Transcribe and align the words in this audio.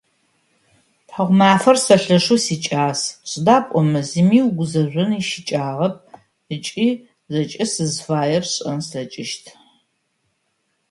Тхьаумафэр 1.07 1.77
сэ 1.85 1.95
лъэшэу 2.03 2.39
сикӏас, 2.43 3.01
сыда 3.29 3.57
пӏомэ 3.67 4.01
зыми 4.09 4.39
угузэжъон 4.47 5.11
ищыкӏагъэп 5.19 5.95
ыкӏи 6.55 6.89
зэкӏэ 7.33 7.63
сызыфаер 7.73 8.43
сшӏэн 8.49 8.79
слъэкӏыщт. 8.87 9.45